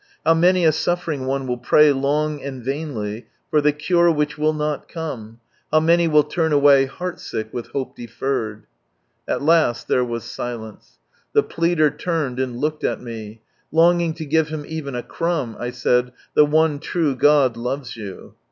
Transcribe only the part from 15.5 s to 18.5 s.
I said, "The one true God loves you."